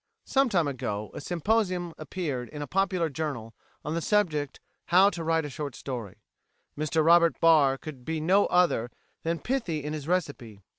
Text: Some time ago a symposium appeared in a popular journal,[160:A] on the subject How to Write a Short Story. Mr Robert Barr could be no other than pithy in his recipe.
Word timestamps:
Some 0.25 0.49
time 0.49 0.67
ago 0.67 1.11
a 1.13 1.21
symposium 1.21 1.93
appeared 1.95 2.49
in 2.49 2.63
a 2.63 2.65
popular 2.65 3.07
journal,[160:A] 3.07 3.85
on 3.87 3.93
the 3.93 4.01
subject 4.01 4.59
How 4.87 5.11
to 5.11 5.23
Write 5.23 5.45
a 5.45 5.49
Short 5.51 5.75
Story. 5.75 6.15
Mr 6.75 7.05
Robert 7.05 7.39
Barr 7.39 7.77
could 7.77 8.03
be 8.03 8.19
no 8.19 8.47
other 8.47 8.89
than 9.21 9.37
pithy 9.37 9.83
in 9.83 9.93
his 9.93 10.07
recipe. 10.07 10.63